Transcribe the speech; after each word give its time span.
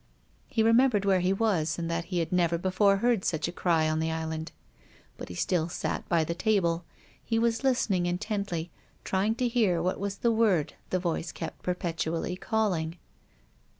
He 0.47 0.63
remembered 0.63 1.05
where 1.05 1.19
he 1.19 1.31
was, 1.31 1.77
and 1.77 1.87
that 1.91 2.05
he 2.05 2.17
had 2.17 2.31
never 2.31 2.57
before 2.57 2.97
heard 3.05 3.23
such 3.23 3.47
a 3.47 3.51
cry 3.51 3.87
on 3.87 3.99
the 3.99 4.11
Island. 4.11 4.51
But 5.15 5.29
he 5.29 5.35
still 5.35 5.69
sat 5.69 6.09
by 6.09 6.23
the 6.23 6.33
table. 6.33 6.85
He 7.23 7.37
was 7.37 7.63
listening 7.63 8.07
intently, 8.07 8.71
trying 9.03 9.35
to 9.35 9.47
hear 9.47 9.79
what 9.79 9.99
was 9.99 10.15
the 10.17 10.31
word 10.31 10.73
the 10.89 10.97
voice 10.97 11.31
kept 11.31 11.61
perpetually 11.61 12.35
calling. 12.35 12.97